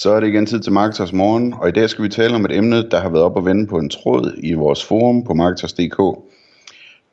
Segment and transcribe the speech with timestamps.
[0.00, 2.44] Så er det igen tid til Marketers Morgen, og i dag skal vi tale om
[2.44, 5.34] et emne, der har været op og vende på en tråd i vores forum på
[5.34, 6.18] Marketers.dk.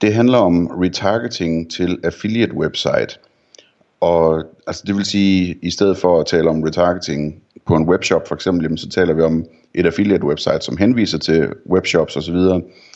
[0.02, 3.20] Det handler om retargeting til affiliate website.
[4.00, 8.28] Og altså det vil sige, i stedet for at tale om retargeting på en webshop
[8.28, 12.36] for eksempel, så taler vi om et affiliate website, som henviser til webshops osv.,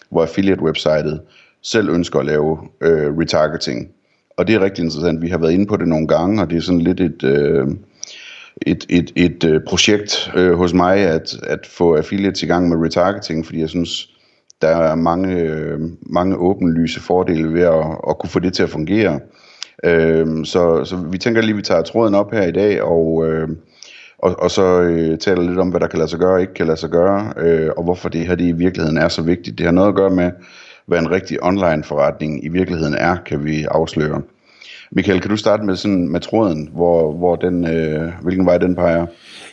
[0.09, 1.21] hvor affiliate websitet
[1.61, 3.89] selv ønsker at lave øh, retargeting.
[4.37, 5.21] Og det er rigtig interessant.
[5.21, 7.67] Vi har været inde på det nogle gange, og det er sådan lidt et, øh,
[8.61, 12.85] et, et, et øh, projekt øh, hos mig at, at få affiliates i gang med
[12.85, 14.09] retargeting, fordi jeg synes,
[14.61, 18.69] der er mange, øh, mange åbenlyse fordele ved at, at kunne få det til at
[18.69, 19.19] fungere.
[19.83, 23.27] Øh, så, så vi tænker lige, at vi tager tråden op her i dag, og,
[23.27, 23.49] øh,
[24.19, 26.53] og, og så øh, taler lidt om, hvad der kan lade sig gøre og ikke
[26.53, 29.57] kan lade sig gøre, øh, og hvorfor det her det i virkeligheden er så vigtigt.
[29.57, 30.31] Det har noget at gøre med,
[30.85, 34.21] hvad en rigtig online forretning i virkeligheden er, kan vi afsløre.
[34.91, 38.75] Michael, kan du starte med sådan med tråden, hvor, hvor den, øh, hvilken vej den
[38.75, 39.05] peger?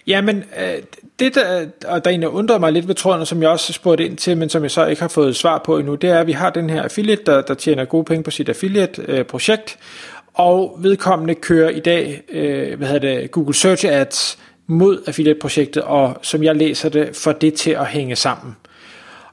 [0.07, 0.83] Jamen, øh,
[1.19, 4.17] det der, og der egentlig undrede mig lidt ved tråden, som jeg også spurgte ind
[4.17, 6.33] til, men som jeg så ikke har fået svar på endnu, det er, at vi
[6.33, 11.35] har den her affiliate, der, der tjener gode penge på sit affiliate-projekt, øh, og vedkommende
[11.35, 16.57] kører i dag, øh, hvad hedder det, Google Search Ads mod affiliate-projektet, og som jeg
[16.57, 18.57] læser det, får det til at hænge sammen.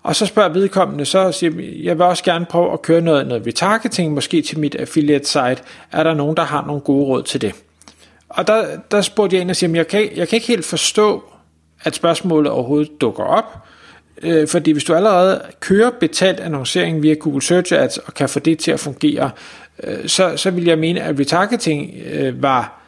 [0.06, 1.53] Og så spørger vedkommende, så siger
[1.84, 5.58] jeg vil også gerne prøve at køre noget, noget retargeting, måske til mit affiliate site.
[5.92, 7.53] Er der nogen, der har nogle gode råd til det?
[8.30, 11.23] Og der, der spurgte jeg ind og siger, jeg kan, jeg kan ikke helt forstå,
[11.83, 13.58] at spørgsmålet overhovedet dukker op.
[14.22, 18.39] Øh, fordi hvis du allerede kører betalt annoncering via Google Search Ads og kan få
[18.39, 19.31] det til at fungere,
[19.83, 22.84] øh, så, så vil jeg mene, at retargeting øh, var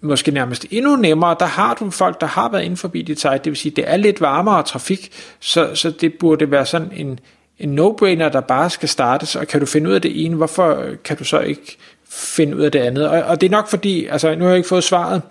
[0.00, 1.36] måske nærmest endnu nemmere.
[1.40, 3.84] Der har du folk, der har været inden forbi dit site, det vil sige, det
[3.86, 5.10] er lidt varmere trafik,
[5.40, 7.20] så, så det burde være sådan en,
[7.58, 10.84] en no-brainer, der bare skal startes, og kan du finde ud af det ene, hvorfor
[11.04, 11.76] kan du så ikke
[12.10, 13.08] finde ud af det andet?
[13.08, 15.22] Og, og det er nok fordi, altså nu har jeg ikke fået svaret,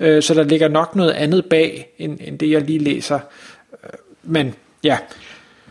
[0.00, 3.18] øh, så der ligger nok noget andet bag, end, end det jeg lige læser.
[3.84, 3.90] Øh,
[4.22, 4.54] men
[4.84, 4.98] ja,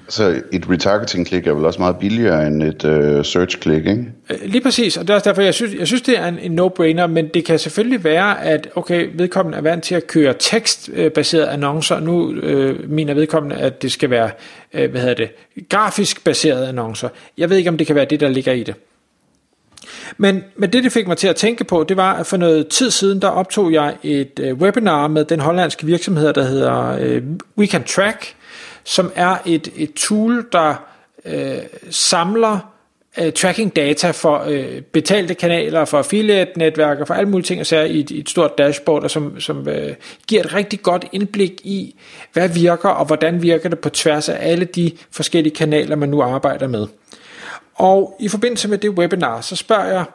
[0.09, 4.05] så et retargeting-klik er vel også meget billigere end et øh, search-klik, ikke?
[4.29, 6.39] Øh, lige præcis, og det er også derfor, jeg synes, jeg synes det er en,
[6.39, 10.33] en no-brainer, men det kan selvfølgelig være, at okay, vedkommende er vant til at køre
[10.39, 14.29] tekstbaserede annoncer, nu øh, mener vedkommende, at det skal være,
[14.73, 15.29] øh, hvad hedder det,
[15.69, 17.09] grafisk baserede annoncer.
[17.37, 18.75] Jeg ved ikke, om det kan være det, der ligger i det.
[20.17, 22.67] Men, men det, det fik mig til at tænke på, det var, at for noget
[22.67, 27.21] tid siden, der optog jeg et øh, webinar med den hollandske virksomhed, der hedder øh,
[27.57, 28.35] We Can Track,
[28.85, 30.75] som er et, et tool, der
[31.25, 31.57] øh,
[31.89, 32.75] samler
[33.19, 37.79] øh, tracking data for øh, betalte kanaler, for affiliate-netværker, for alle mulige ting, og så
[37.79, 39.95] i et, et stort dashboard, og som, som øh,
[40.27, 41.95] giver et rigtig godt indblik i,
[42.33, 46.21] hvad virker, og hvordan virker det på tværs af alle de forskellige kanaler, man nu
[46.21, 46.87] arbejder med.
[47.75, 50.05] Og i forbindelse med det webinar, så spørger jeg,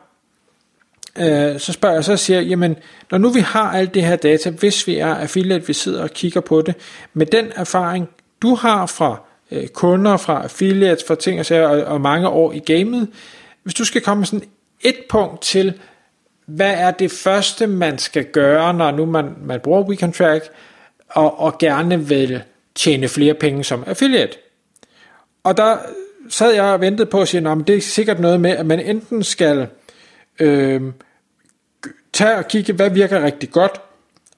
[1.18, 2.76] øh, så spørger jeg, så siger jeg, jamen,
[3.10, 6.10] når nu vi har alt det her data, hvis vi er affiliate, vi sidder og
[6.10, 6.74] kigger på det,
[7.14, 8.08] med den erfaring,
[8.42, 12.52] du har fra øh, kunder, fra affiliates, fra ting og sager, og, og mange år
[12.52, 13.08] i gamet,
[13.62, 14.48] hvis du skal komme sådan
[14.80, 15.80] et punkt til,
[16.46, 20.54] hvad er det første, man skal gøre, når nu man, man bruger WeContract, Track,
[21.08, 22.42] og, og gerne vil
[22.74, 24.36] tjene flere penge som affiliate.
[25.44, 25.78] Og der
[26.28, 28.80] sad jeg og ventede på at sige, at det er sikkert noget med, at man
[28.80, 29.68] enten skal
[30.40, 30.82] øh,
[32.12, 33.80] tage og kigge, hvad virker rigtig godt,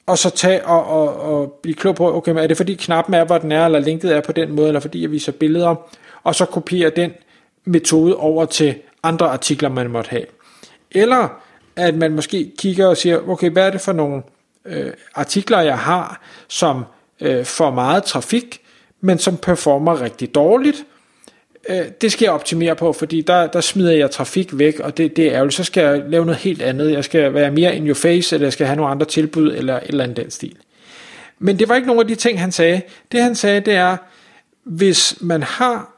[0.07, 3.25] og så tage og, og, og blive klog på, okay, er det fordi knappen er,
[3.25, 5.75] hvor den er, eller linket er på den måde, eller fordi jeg viser billeder,
[6.23, 7.13] og så kopiere den
[7.65, 10.27] metode over til andre artikler, man måtte have.
[10.91, 11.29] Eller
[11.77, 14.23] at man måske kigger og siger, okay, hvad er det for nogle
[14.65, 16.85] øh, artikler, jeg har, som
[17.21, 18.61] øh, får meget trafik,
[19.01, 20.85] men som performer rigtig dårligt,
[21.69, 25.17] øh, det skal jeg optimere på, fordi der, der smider jeg trafik væk, og det,
[25.17, 25.55] det er ærgerligt.
[25.55, 26.93] Så skal jeg lave noget helt andet.
[26.93, 29.77] Jeg skal være mere in your face, eller jeg skal have nogle andre tilbud, eller
[29.77, 30.57] et eller andet den stil.
[31.39, 32.83] Men det var ikke nogen af de ting, han sagde.
[33.13, 33.97] Det han sagde, det er,
[34.65, 35.93] hvis man har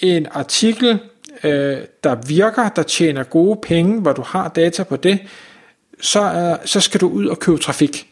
[0.00, 0.98] en artikel,
[1.44, 5.18] øh, der virker, der tjener gode penge, hvor du har data på det,
[6.00, 8.08] så, øh, så skal du ud og købe trafik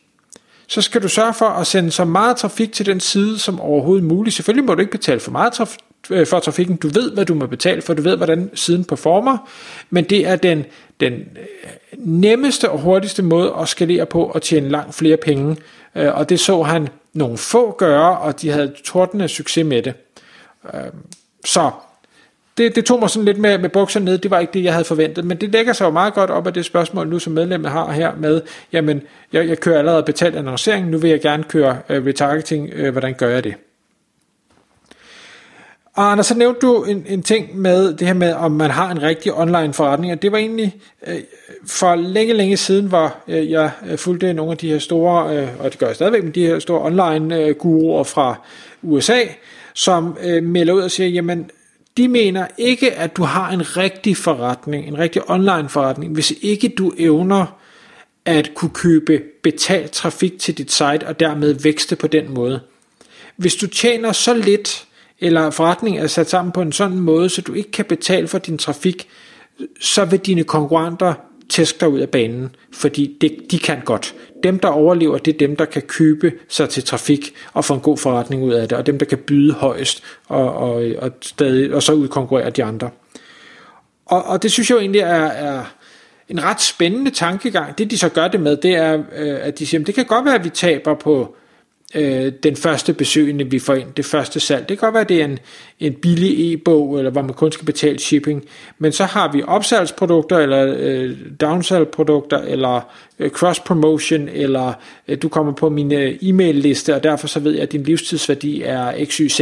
[0.69, 4.05] så skal du sørge for at sende så meget trafik til den side som overhovedet
[4.05, 4.37] muligt.
[4.37, 6.77] Selvfølgelig må du ikke betale for meget traf- Øh, for trafikken.
[6.77, 9.51] Du ved, hvad du må betale for, du ved, hvordan siden performer,
[9.91, 10.65] men det er den,
[11.01, 15.57] den øh, nemmeste og hurtigste måde at skalere på og tjene langt flere penge.
[15.95, 19.95] Øh, og det så han nogle få gøre, og de havde tordende succes med det.
[20.75, 20.97] Øhm,
[21.45, 21.71] så
[22.59, 24.73] det, det tog mig sådan lidt med, med bukserne ned, det var ikke det, jeg
[24.73, 27.33] havde forventet, men det lægger sig jo meget godt op af det spørgsmål nu, som
[27.33, 28.43] medlemmet har her med,
[28.73, 29.03] jamen,
[29.33, 33.15] jeg, jeg kører allerede betalt annoncering, nu vil jeg gerne køre øh, retargeting, øh, hvordan
[33.15, 33.55] gør jeg det?
[35.97, 38.91] Og Anders, så nævnte du en, en ting med det her med, om man har
[38.91, 40.77] en rigtig online forretning, og det var egentlig
[41.07, 41.19] øh,
[41.67, 45.49] for længe, længe siden, hvor øh, jeg øh, fulgte nogle af de her store, øh,
[45.59, 48.41] og det gør jeg stadigvæk, med de her store online øh, guruer fra
[48.83, 49.21] USA,
[49.75, 51.51] som øh, melder ud og siger, jamen,
[51.97, 56.69] de mener ikke, at du har en rigtig forretning, en rigtig online forretning, hvis ikke
[56.69, 57.59] du evner
[58.25, 62.61] at kunne købe betalt trafik til dit site, og dermed vækste på den måde.
[63.37, 64.86] Hvis du tjener så lidt,
[65.21, 68.39] eller forretning er sat sammen på en sådan måde, så du ikke kan betale for
[68.39, 69.09] din trafik,
[69.81, 71.15] så vil dine konkurrenter
[71.49, 74.15] tæske dig ud af banen, fordi det, de kan godt.
[74.43, 77.81] Dem, der overlever, det er dem, der kan købe sig til trafik og få en
[77.81, 81.75] god forretning ud af det, og dem, der kan byde højst og, og, og, stadig,
[81.75, 82.91] og så udkonkurrere de andre.
[84.07, 85.65] Og, og det synes jeg jo egentlig er, er
[86.29, 87.79] en ret spændende tankegang.
[87.79, 90.05] Det de så gør det med, det er, øh, at de siger, at det kan
[90.05, 91.37] godt være, at vi taber på
[91.95, 94.69] øh, den første besøgende, vi får ind, det første salg.
[94.69, 95.39] Det kan godt være, at det er en,
[95.81, 98.45] en billig e-bog, eller hvor man kun skal betale shipping,
[98.79, 102.81] men så har vi opsalgsprodukter, eller øh, downsalgprodukter, eller
[103.19, 104.73] øh, cross-promotion, eller
[105.09, 108.63] øh, du kommer på min øh, e-mail-liste, og derfor så ved jeg, at din livstidsværdi
[108.63, 109.41] er XYZ,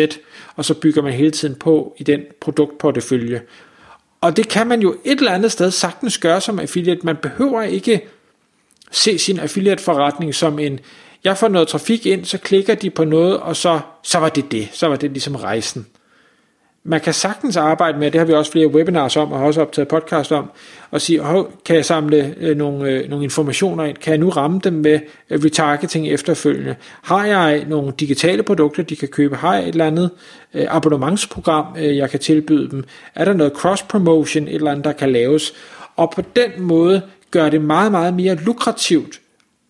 [0.57, 3.41] og så bygger man hele tiden på i den produktportefølje.
[4.21, 7.01] Og det kan man jo et eller andet sted sagtens gøre som affiliate.
[7.05, 8.01] Man behøver ikke
[8.91, 10.81] se sin affiliate-forretning som en
[11.25, 14.53] jeg får noget trafik ind, så klikker de på noget, og så, så var det
[14.53, 14.69] det.
[14.73, 15.87] Så var det ligesom rejsen.
[16.87, 19.61] Man kan sagtens arbejde med, det har vi også flere webinars om, og har også
[19.61, 20.51] optaget podcast om,
[20.91, 23.97] og sige, oh, kan jeg samle øh, nogle, øh, nogle informationer ind?
[23.97, 25.01] Kan jeg nu ramme dem med
[25.31, 26.75] øh, retargeting efterfølgende?
[27.03, 29.37] Har jeg øh, nogle digitale produkter, de kan købe?
[29.37, 30.11] Har jeg et eller andet
[30.55, 32.85] øh, abonnementsprogram, øh, jeg kan tilbyde dem?
[33.15, 35.53] Er der noget cross-promotion, et eller andet, der kan laves?
[35.97, 39.21] Og på den måde gør det meget, meget mere lukrativt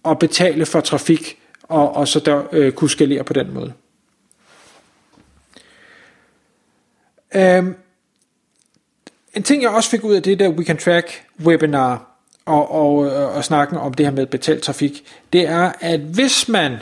[0.04, 1.38] at betale for trafik,
[1.69, 3.72] og, og så der øh, kunne skalere på den måde.
[7.34, 7.76] Um,
[9.34, 12.14] en ting jeg også fik ud af det der We Can Track webinar,
[12.44, 16.49] og, og, øh, og snakken om det her med betalt trafik, det er, at hvis
[16.49, 16.76] man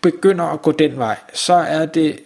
[0.00, 2.20] begynder at gå den vej, så er det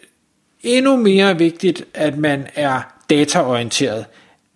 [0.60, 2.80] endnu mere vigtigt, at man er
[3.10, 4.06] dataorienteret.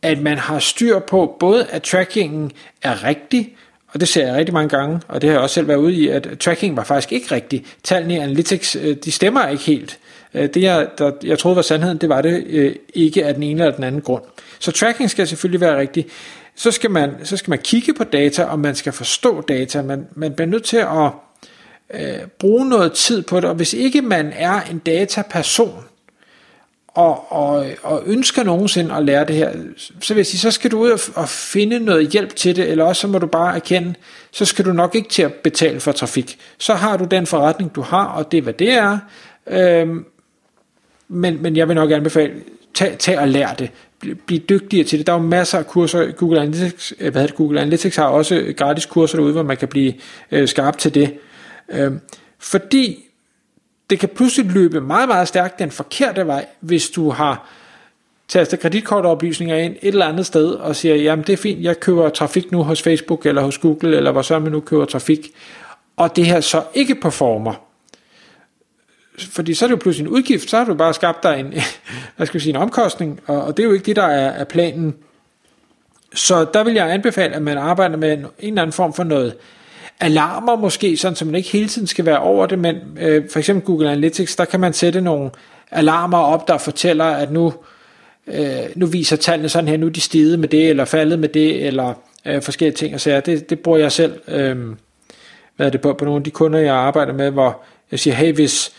[0.03, 2.53] At man har styr på både, at trackingen
[2.83, 3.57] er rigtig,
[3.97, 5.95] og det ser jeg rigtig mange gange, og det har jeg også selv været ude
[5.95, 7.77] i, at tracking var faktisk ikke rigtigt.
[7.83, 9.99] Tallene i Analytics, øh, de stemmer ikke helt.
[10.35, 13.43] Øh, det jeg, der, jeg troede var sandheden, det var det øh, ikke af den
[13.43, 14.23] ene eller den anden grund.
[14.59, 16.09] Så tracking skal selvfølgelig være rigtigt.
[16.57, 19.83] Så skal man, så skal man kigge på data, og man skal forstå data.
[19.83, 21.11] Man, man bliver nødt til at
[21.95, 25.85] øh, bruge noget tid på det, og hvis ikke man er en dataperson,
[26.97, 29.53] og, og, og ønsker nogensinde at lære det her,
[30.01, 32.71] så vil jeg sige, så skal du ud og, og finde noget hjælp til det,
[32.71, 33.95] eller også så må du bare erkende,
[34.31, 36.39] så skal du nok ikke til at betale for trafik.
[36.59, 38.99] Så har du den forretning, du har, og det er, hvad det er.
[39.47, 40.05] Øhm,
[41.09, 42.33] men, men jeg vil nok anbefale,
[42.75, 43.71] tag, tag og lær det.
[44.27, 45.07] Bliv dygtigere til det.
[45.07, 46.13] Der er jo masser af kurser.
[46.13, 49.43] Google Analytics, øh, hvad hedder det, Google Analytics har også øh, gratis kurser derude, hvor
[49.43, 49.95] man kan blive
[50.33, 51.15] øh, skarp til det.
[51.69, 52.01] Øhm,
[52.39, 53.06] fordi
[53.91, 57.49] det kan pludselig løbe meget, meget stærkt den forkerte vej, hvis du har
[58.29, 62.09] taster kreditkortoplysninger ind et eller andet sted og siger, jamen det er fint, jeg køber
[62.09, 65.31] trafik nu hos Facebook eller hos Google, eller hvor så man nu køber trafik,
[65.97, 67.55] og det her så ikke performer.
[69.19, 71.55] Fordi så er det jo pludselig en udgift, så har du bare skabt dig en,
[72.17, 74.31] hvad skal vi sige, en omkostning, og, og det er jo ikke det, der er,
[74.31, 74.95] er planen.
[76.15, 79.05] Så der vil jeg anbefale, at man arbejder med en, en eller anden form for
[79.05, 79.37] noget
[80.01, 83.39] alarmer måske, sådan så man ikke hele tiden skal være over det, men øh, for
[83.39, 85.31] eksempel Google Analytics, der kan man sætte nogle
[85.71, 87.55] alarmer op, der fortæller, at nu,
[88.27, 91.29] øh, nu viser tallene sådan her, nu er de steget med det, eller faldet med
[91.29, 91.95] det, eller
[92.27, 93.21] øh, forskellige ting og sager.
[93.21, 94.57] Det, det bruger jeg selv øh,
[95.57, 97.61] hvad er det på, på nogle af de kunder, jeg arbejder med, hvor
[97.91, 98.73] jeg siger, hey, hvis,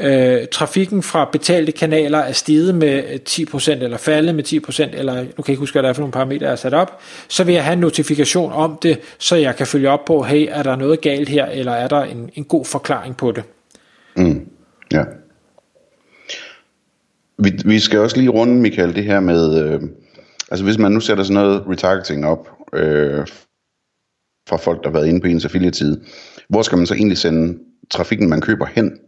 [0.00, 5.20] øh, trafikken fra betalte kanaler er steget med 10% eller faldet med 10%, eller nu
[5.20, 7.44] kan jeg ikke huske, hvad der er for nogle parametre, jeg har sat op, så
[7.44, 10.62] vil jeg have en notifikation om det, så jeg kan følge op på, hey, er
[10.62, 13.44] der noget galt her, eller er der en, en god forklaring på det?
[14.16, 14.48] Mm,
[14.92, 15.04] ja.
[17.38, 19.80] Vi, vi skal også lige runde, Michael, det her med, øh,
[20.50, 23.26] altså hvis man nu sætter sådan noget retargeting op, øh,
[24.48, 26.00] fra folk, der har været inde på ens affiliate-side,
[26.48, 27.58] hvor skal man så egentlig sende
[27.90, 28.98] trafikken, man køber hen?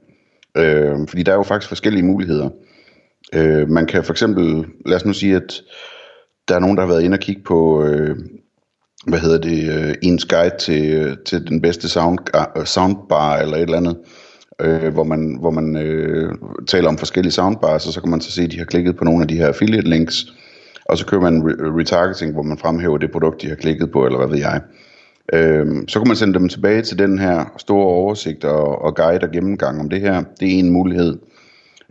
[0.57, 2.49] Øh, fordi der er jo faktisk forskellige muligheder.
[3.35, 5.63] Øh, man kan for eksempel, lad os nu sige, at
[6.49, 8.17] der er nogen, der har været inde og kigge på, øh,
[9.07, 12.19] hvad hedder det, øh, ens guide til, øh, til den bedste sound,
[12.59, 13.97] øh, soundbar eller et eller andet,
[14.61, 16.35] øh, hvor man, hvor man øh,
[16.67, 19.05] taler om forskellige soundbars, og så kan man så se, at de har klikket på
[19.05, 20.27] nogle af de her affiliate links,
[20.85, 24.07] og så kører man re- retargeting, hvor man fremhæver det produkt, de har klikket på,
[24.07, 24.61] eller hvad ved jeg.
[25.33, 29.25] Øhm, så kan man sende dem tilbage til den her store oversigt og, og guide
[29.25, 30.23] og gennemgang om det her.
[30.41, 31.19] Det er en mulighed.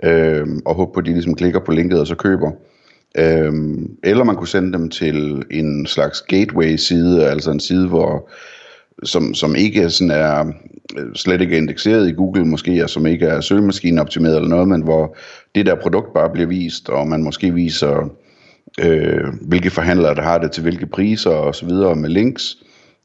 [0.03, 2.51] Øhm, og håbe på, at de ligesom klikker på linket og så køber.
[3.17, 8.29] Øhm, eller man kunne sende dem til en slags gateway-side, altså en side, hvor
[9.03, 10.45] som, som ikke sådan er
[10.97, 14.67] øh, slet ikke er indekseret i Google måske, og som ikke er søgemaskineoptimeret eller noget,
[14.67, 15.17] men hvor
[15.55, 18.09] det der produkt bare bliver vist, og man måske viser,
[18.79, 22.57] øh, hvilke forhandlere der har det til hvilke priser og så videre med links,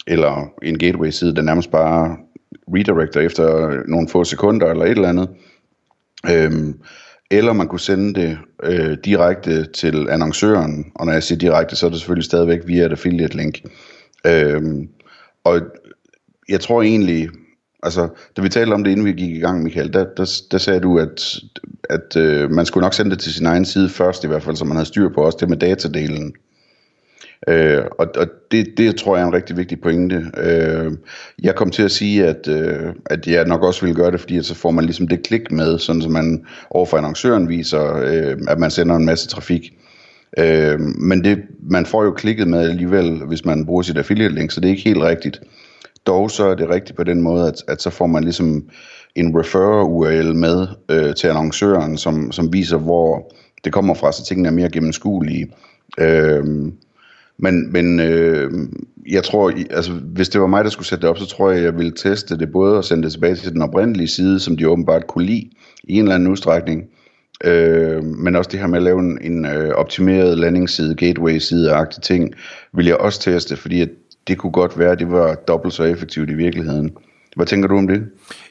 [0.06, 2.16] eller en gateway-side, der nærmest bare
[2.68, 5.28] redirecter efter nogle få sekunder eller et eller andet.
[6.30, 6.74] Øhm,
[7.30, 11.86] eller man kunne sende det øh, direkte til annoncøren, og når jeg siger direkte, så
[11.86, 13.58] er det selvfølgelig stadigvæk via et affiliate link.
[14.26, 14.88] Øhm,
[15.44, 15.60] og
[16.48, 17.28] jeg tror egentlig,
[17.82, 20.58] altså, da vi talte om det, inden vi gik i gang, Michael, der, der, der
[20.58, 21.36] sagde du, at,
[21.90, 24.56] at øh, man skulle nok sende det til sin egen side først, i hvert fald,
[24.56, 26.34] så man havde styr på også det med datadelen.
[27.48, 30.24] Øh, og og det, det tror jeg er en rigtig vigtig pointe.
[30.36, 30.92] Øh,
[31.42, 34.38] jeg kom til at sige, at, øh, at jeg nok også ville gøre det, fordi
[34.38, 38.38] at så får man ligesom det klik med, sådan som man overfor annoncøren viser, øh,
[38.48, 39.72] at man sender en masse trafik.
[40.38, 41.38] Øh, men det,
[41.70, 44.72] man får jo klikket med alligevel, hvis man bruger sit affiliate link, så det er
[44.72, 45.40] ikke helt rigtigt.
[46.06, 48.64] Dog så er det rigtigt på den måde, at, at så får man ligesom
[49.14, 53.32] en referrer URL med øh, til annoncøren, som, som viser, hvor
[53.64, 55.52] det kommer fra, så tingene er mere gennemskuelige.
[55.98, 56.44] Øh,
[57.42, 58.50] men, men øh,
[59.10, 61.62] jeg tror, altså, hvis det var mig, der skulle sætte det op, så tror jeg,
[61.62, 64.68] jeg ville teste det både og sende det tilbage til den oprindelige side, som de
[64.68, 65.50] åbenbart kunne lide
[65.84, 66.84] i en eller anden udstrækning.
[67.44, 72.34] Øh, men også det her med at lave en, en øh, optimeret landingsside, gateway-side-agtig ting,
[72.74, 73.88] vil jeg også teste, fordi at
[74.28, 76.90] det kunne godt være, at det var dobbelt så effektivt i virkeligheden.
[77.36, 78.06] Hvad tænker du om det?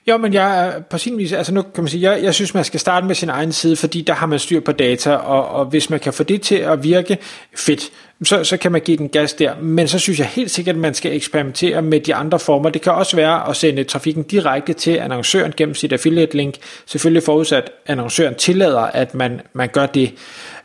[0.07, 2.53] Jo, men jeg er på sin vis, altså nu kan man sige, jeg, jeg synes,
[2.53, 5.49] man skal starte med sin egen side, fordi der har man styr på data, og,
[5.49, 7.17] og hvis man kan få det til at virke
[7.55, 7.91] fedt,
[8.23, 9.53] så, så kan man give den gas der.
[9.61, 12.69] Men så synes jeg helt sikkert, at man skal eksperimentere med de andre former.
[12.69, 16.55] Det kan også være at sende trafikken direkte til annoncøren gennem sit affiliate link.
[16.85, 20.13] Selvfølgelig forudsat, at annoncøren tillader, at man, man gør det.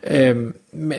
[0.06, 0.54] Øhm,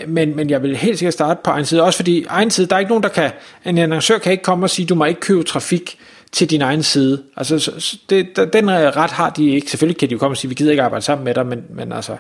[0.07, 2.75] men, men jeg vil helt sikkert starte på egen side, også fordi egen side, der
[2.75, 3.31] er ikke nogen, der kan,
[3.65, 5.97] en annoncør kan ikke komme og sige, du må ikke købe trafik
[6.31, 7.23] til din egen side.
[7.37, 9.71] Altså, det, den øh, ret har de ikke.
[9.71, 11.63] Selvfølgelig kan de jo komme og sige, vi gider ikke arbejde sammen med dig, men,
[11.69, 12.17] men altså,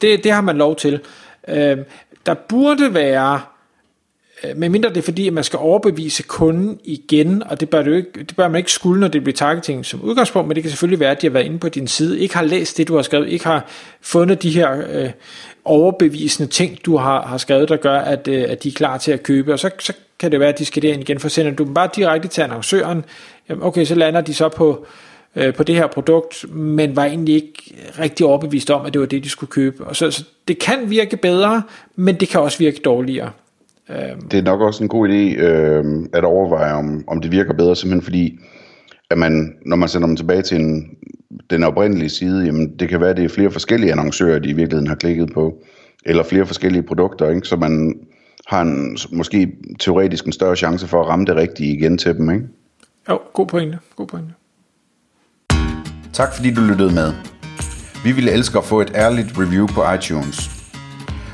[0.00, 1.00] det, det har man lov til.
[1.48, 1.78] Øh,
[2.26, 3.40] der burde være,
[4.44, 7.96] øh, medmindre det er fordi, at man skal overbevise kunden igen, og det bør, det,
[7.96, 10.70] ikke, det bør man ikke skulle, når det bliver targeting som udgangspunkt, men det kan
[10.70, 12.96] selvfølgelig være, at de har været inde på din side, ikke har læst det, du
[12.96, 13.66] har skrevet, ikke har
[14.00, 15.10] fundet de her øh,
[15.64, 19.12] overbevisende ting, du har, har skrevet, der gør, at, øh, at de er klar til
[19.12, 21.52] at købe, og så, så kan det være, at de skal derind igen, for sender
[21.52, 23.04] du dem bare direkte til annoncøren,
[23.48, 24.86] jamen okay, så lander de så på,
[25.36, 29.06] øh, på det her produkt, men var egentlig ikke rigtig overbevist om, at det var
[29.06, 29.84] det, de skulle købe.
[29.84, 31.62] Og så, så det kan virke bedre,
[31.96, 33.30] men det kan også virke dårligere.
[33.90, 34.28] Øhm.
[34.28, 37.76] Det er nok også en god idé øh, at overveje, om, om det virker bedre,
[37.76, 38.38] simpelthen fordi,
[39.10, 40.96] at man, når man sender dem tilbage til en,
[41.50, 44.52] den oprindelige side, jamen det kan være, at det er flere forskellige annoncører, de i
[44.52, 45.58] virkeligheden har klikket på,
[46.06, 47.48] eller flere forskellige produkter, ikke?
[47.48, 47.94] så man
[48.46, 52.30] har en, måske teoretisk en større chance for at ramme det rigtige igen til dem.
[52.30, 52.46] Ikke?
[53.08, 53.78] Jo, god pointe.
[53.96, 54.34] God pointe.
[56.12, 57.12] Tak fordi du lyttede med.
[58.04, 60.50] Vi ville elske at få et ærligt review på iTunes.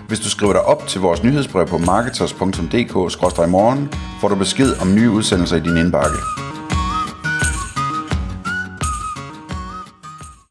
[0.08, 3.88] Hvis du skriver dig op til vores nyhedsbrev på marketers.dk-morgen,
[4.20, 6.39] får du besked om nye udsendelser i din indbakke.